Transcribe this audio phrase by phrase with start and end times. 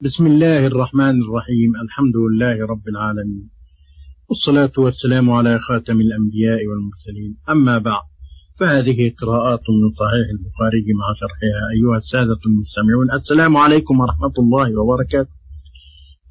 [0.00, 3.50] بسم الله الرحمن الرحيم الحمد لله رب العالمين
[4.28, 8.02] والصلاة والسلام على خاتم الأنبياء والمرسلين أما بعد
[8.58, 15.30] فهذه قراءات من صحيح البخاري مع شرحها أيها السادة المستمعون السلام عليكم ورحمة الله وبركاته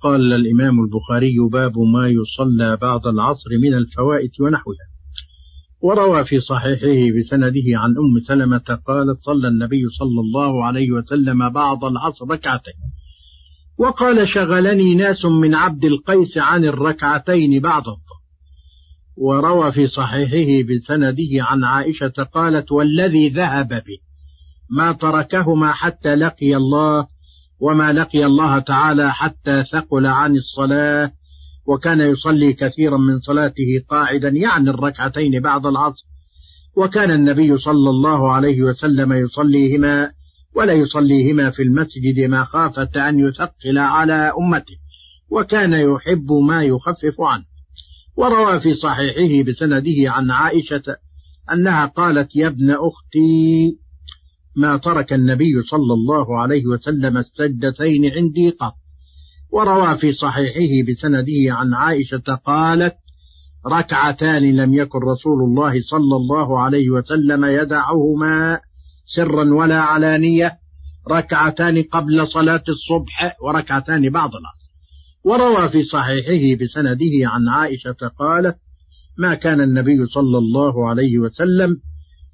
[0.01, 4.85] قال الإمام البخاري باب ما يصلى بعد العصر من الفوائت ونحوها
[5.81, 11.83] وروى في صحيحه بسنده عن أم سلمة قالت صلى النبي صلى الله عليه وسلم بعد
[11.83, 12.73] العصر ركعتين.
[13.77, 18.15] وقال شغلني ناس من عبد القيس عن الركعتين بعد الظهر
[19.17, 23.97] وروى في صحيحه بسنده عن عائشة قالت والذي ذهب به
[24.69, 27.07] ما تركهما حتى لقي الله
[27.59, 31.11] وما لقي الله تعالى حتى ثقل عن الصلاة
[31.65, 36.05] وكان يصلي كثيرا من صلاته قاعدا يعني الركعتين بعد العصر
[36.75, 40.11] وكان النبي صلى الله عليه وسلم يصليهما
[40.55, 44.77] ولا يصليهما في المسجد مخافة أن يثقل على أمته
[45.29, 47.45] وكان يحب ما يخفف عنه.
[48.15, 50.83] وروى في صحيحه بسنده عن عائشة
[51.51, 53.79] أنها قالت يا ابن أختي
[54.55, 58.75] ما ترك النبي صلى الله عليه وسلم السجدتين عندي قط.
[59.51, 62.95] وروى في صحيحه بسنده عن عائشة قالت
[63.67, 68.59] ركعتان لم يكن رسول الله صلى الله عليه وسلم يدعهما
[69.05, 70.59] سرا ولا علانية
[71.11, 74.65] ركعتان قبل صلاة الصبح وركعتان العصر.
[75.23, 78.57] وروى في صحيحه بسنده عن عائشة قالت
[79.17, 81.81] ما كان النبي صلى الله عليه وسلم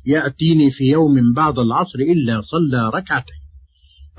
[0.05, 3.41] يأتيني في يوم بعد العصر إلا صلى ركعتين.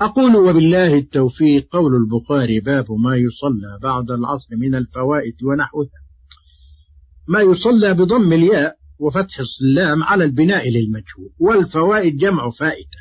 [0.01, 6.03] أقول وبالله التوفيق قول البخاري باب ما يصلى بعد العصر من الفوائد ونحوها.
[7.27, 12.97] ما يصلى بضم الياء وفتح السلام على البناء للمجهول والفوائد جمع فائدة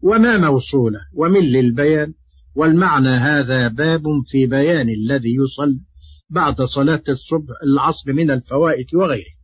[0.00, 2.14] وما موصولة ومن للبيان
[2.54, 5.80] والمعنى هذا باب في بيان الذي يصل
[6.30, 9.34] بعد صلاة الصبح العصر من الفوائد وغيره.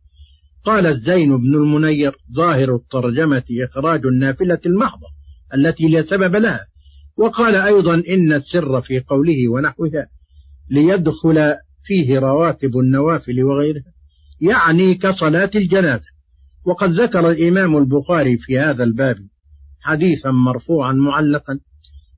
[0.63, 5.07] قال الزين بن المنير ظاهر الترجمة إخراج النافلة المحضة
[5.53, 6.67] التي لا سبب لها.
[7.17, 10.07] وقال أيضا إن السر في قوله ونحوها
[10.69, 14.00] ليدخل فيه رواتب النوافل وغيرها.
[14.41, 16.11] يعني كصلاة الجنازة.
[16.65, 19.17] وقد ذكر الإمام البخاري في هذا الباب
[19.81, 21.59] حديثا مرفوعا معلقا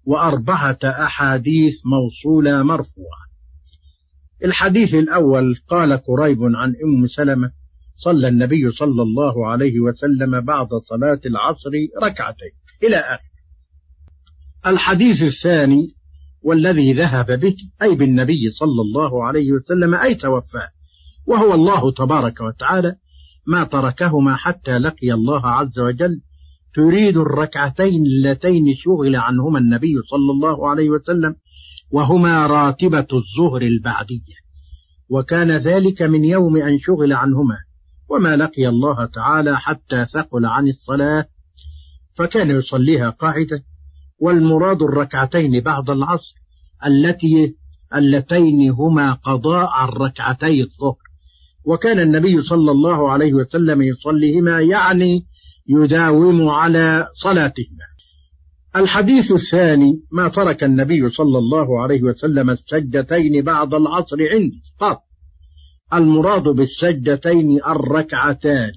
[0.05, 3.23] وأربعة أحاديث موصولة مرفوعة
[4.45, 7.51] الحديث الأول قال قريب عن أم سلمة
[7.97, 11.71] صلى النبي صلى الله عليه وسلم بعد صلاة العصر
[12.03, 12.51] ركعتين
[12.83, 13.33] إلى آخر.
[14.65, 15.95] الحديث الثاني
[16.41, 20.69] والذي ذهب به أي بالنبي صلى الله عليه وسلم أي توفاه.
[21.25, 22.95] وهو الله تبارك وتعالى
[23.47, 26.21] ما تركهما حتى لقي الله عز وجل
[26.73, 31.35] تريد الركعتين اللتين شغل عنهما النبي صلى الله عليه وسلم
[31.91, 34.43] وهما راتبة الظهر البعدية.
[35.09, 37.57] وكان ذلك من يوم أن شغل عنهما
[38.09, 41.25] وما لقي الله تعالى حتى ثقل عن الصلاة
[42.15, 43.63] فكان يصليها قاعدة.
[44.19, 46.33] والمراد الركعتين بعد العصر
[46.85, 47.55] التي
[47.95, 51.02] اللتين هما قضاء عن ركعتي الظهر.
[51.65, 55.25] وكان النبي صلى الله عليه وسلم يصليهما يعني
[55.67, 57.85] يداوم على صلاتهما.
[58.75, 65.03] الحديث الثاني ما ترك النبي صلى الله عليه وسلم السجدتين بعد العصر عندي قط
[65.93, 68.71] المراد بالسجدتين الركعتان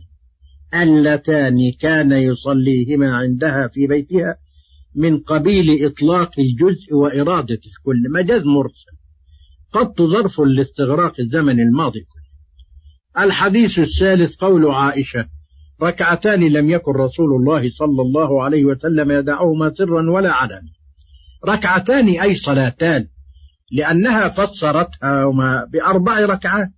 [0.74, 4.36] اللتان كان يصليهما عندها في بيتها
[4.94, 8.03] من قبيل إطلاق الجزء وإرادة الكل.
[8.14, 8.97] مجاز مرسل.
[9.72, 12.06] قط ظرف لاستغراق الزمن الماضي
[13.19, 15.27] الحديث الثالث قول عائشة
[15.82, 20.77] ركعتان لم يكن رسول الله صلى الله عليه وسلم يدعهما سرا ولا علانية
[21.49, 23.06] ركعتان أي صلاتان
[23.72, 26.72] لأنها فسرتهما بأربع ركعات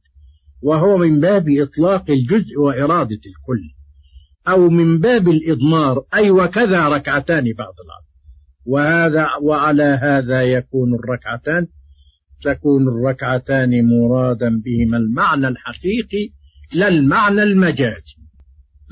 [0.62, 3.62] وهو من باب إطلاق الجزء وإرادة الكل
[4.49, 8.09] أو من باب الإضمار أي وكذا ركعتان بعد العصر
[8.66, 11.67] وهذا وعلى هذا يكون الركعتان
[12.43, 16.31] تكون الركعتان مرادا بهما المعنى الحقيقي
[16.75, 18.19] لا المعنى المجازي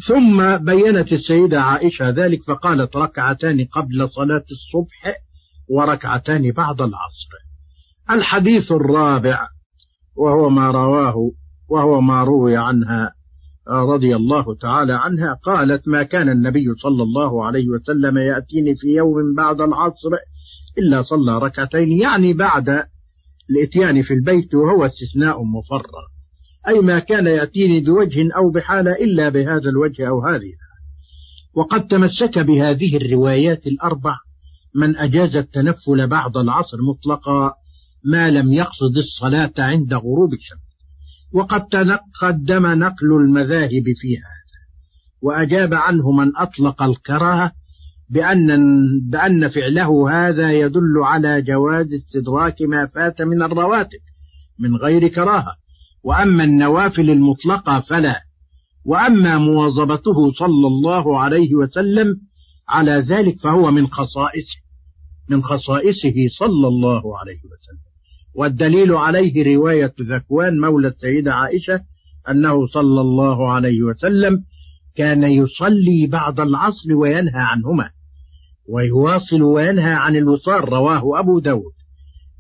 [0.07, 5.23] ثم بينت السيدة عائشة ذلك فقالت ركعتان قبل صلاة الصبح
[5.69, 7.29] وركعتان بعد العصر.
[8.11, 9.49] الحديث الرابع
[10.15, 11.33] وهو ما رواه
[11.69, 13.13] وهو ما روي عنها
[13.69, 19.35] رضي الله تعالى عنها قالت ما كان النبي صلى الله عليه وسلم يأتيني في يوم
[19.37, 20.11] بعد العصر
[20.79, 22.87] إلا صلى ركعتين يعني بعد
[23.51, 26.05] الإتيان في البيت وهو استثناء مفرغ.
[26.69, 30.53] أي ما كان يأتيني بوجه أو بحالة إلا بهذا الوجه أو هذه.
[31.55, 34.17] وقد تمسك بهذه الروايات الأربع
[34.75, 37.55] من أجاز التنفل بعد العصر مطلقا
[38.05, 40.67] ما لم يقصد الصلاة عند غروب الشمس.
[41.33, 44.37] وقد تقدم نقل المذاهب في هذا.
[45.23, 47.53] وأجاب عنه من أطلق الكراهة
[48.09, 48.47] بأن,
[49.01, 53.99] بأن فعله هذا يدل على جواز استدراك ما فات من الرواتب
[54.59, 55.57] من غير كراهة.
[56.03, 58.23] وأما النوافل المطلقة فلا.
[58.85, 62.21] وأما مواظبته صلى الله عليه وسلم
[62.69, 64.57] على ذلك فهو من خصائصه
[65.29, 67.87] من خصائصه صلى الله عليه وسلم.
[68.35, 71.81] والدليل عليه رواية ذكوان مولى السيدة عائشة
[72.31, 74.45] أنه صلى الله عليه وسلم
[74.95, 77.91] كان يصلي بعد العصر وينهى عنهما.
[78.69, 81.73] ويواصل وينهى عن الوصال رواه أبو داود.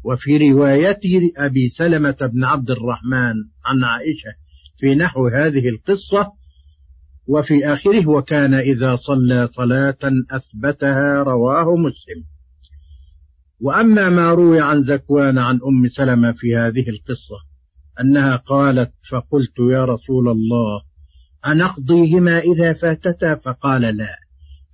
[0.05, 1.00] وفي رواية
[1.37, 3.34] أبي سلمة بن عبد الرحمن
[3.64, 4.34] عن عائشة
[4.78, 6.32] في نحو هذه القصة
[7.26, 9.99] وفي آخره وكان إذا صلى صلاة
[10.31, 12.25] أثبتها رواه مسلم.
[13.61, 17.37] وأما ما روي عن زكوان عن أم سلمة في هذه القصة
[18.00, 20.82] أنها قالت فقلت يا رسول الله
[21.46, 24.25] أنقضيهما إذا فاتتا؟ فقال لا.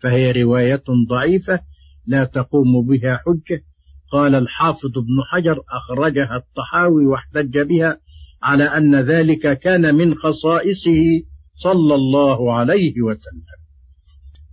[0.03, 1.61] فهي رواية ضعيفة
[2.07, 3.65] لا تقوم بها حجة.
[4.13, 7.99] قال الحافظ ابن حجر أخرجها الطحاوي واحتج بها
[8.43, 11.23] على أن ذلك كان من خصائصه
[11.57, 13.43] صلى الله عليه وسلم.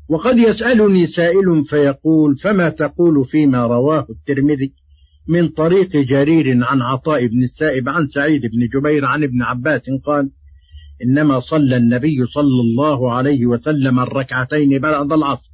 [0.10, 4.74] وقد يسألني سائل فيقول فما تقول فيما رواه الترمذي
[5.28, 10.30] من طريق جرير عن عطاء بن السائب عن سعيد بن جبير عن ابن عباس قال
[11.04, 15.50] إنما صلى النبي صلى الله عليه وسلم الركعتين بعد العصر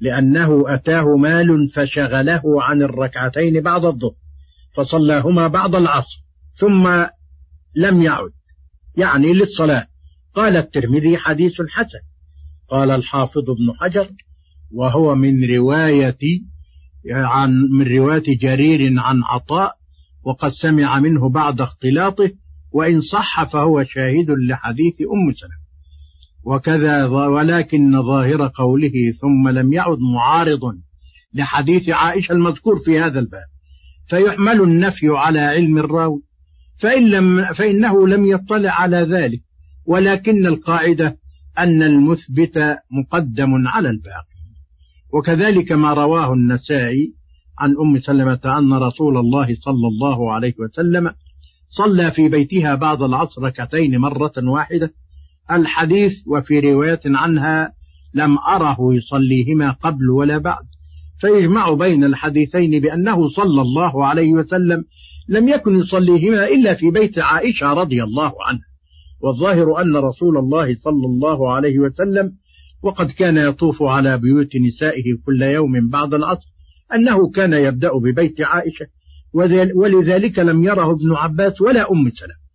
[0.00, 4.14] لأنه أتاه مال فشغله عن الركعتين بعد الظهر
[4.74, 6.24] فصلاهما بعد العصر
[6.54, 7.06] ثم
[7.74, 8.32] لم يعد
[8.96, 9.86] يعني للصلاة.
[10.34, 11.98] قال الترمذي حديث حسن
[12.68, 14.08] قال الحافظ ابن حجر
[14.72, 16.18] وهو من رواية
[17.10, 19.76] عن من رواية جرير عن عطاء
[20.22, 22.30] وقد سمع منه بعد اختلاطه
[22.72, 25.66] وإن صح فهو شاهد لحديث أم سلمة.
[26.44, 30.60] وكذا ولكن ظاهر قوله ثم لم يعد معارض
[31.34, 33.46] لحديث عائشة المذكور في هذا الباب.
[34.08, 36.22] فيحمل النفي على علم الراوي.
[36.78, 39.42] فإن لم فإنه لم يطلع على ذلك.
[39.84, 41.18] ولكن القاعدة
[41.58, 44.36] أن المثبت مقدم على الباقي.
[45.12, 47.14] وكذلك ما رواه النسائي
[47.58, 51.14] عن أم سلمة أن رسول الله صلى الله عليه وسلم
[51.68, 54.94] صلى في بيتها بعد العصر ركعتين مرة واحدة.
[55.50, 57.72] الحديث وفي رواية عنها
[58.14, 60.64] لم أره يصليهما قبل ولا بعد.
[61.18, 64.84] فيجمع بين الحديثين بأنه صلى الله عليه وسلم
[65.28, 68.66] لم يكن يصليهما إلا في بيت عائشة رضي الله عنها.
[69.20, 72.32] والظاهر أن رسول الله صلى الله عليه وسلم
[72.82, 76.46] وقد كان يطوف على بيوت نسائه كل يوم بعد العصر
[76.94, 78.86] أنه كان يبدأ ببيت عائشة.
[79.74, 82.46] ولذلك لم يره ابن عباس ولا أم سلمة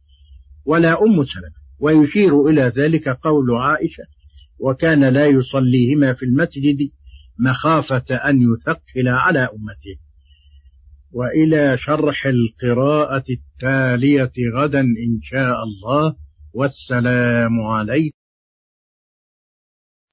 [0.66, 1.62] ولا أم سلمة.
[1.80, 4.04] ويشير إلى ذلك قول عائشة
[4.60, 6.90] وكان لا يصليهما في المسجد
[7.40, 9.98] مخافة أن يثقل على أمته.
[11.12, 16.16] وإلى شرح القراءة التالية غدا إن شاء الله
[16.54, 18.21] والسلام عليكم.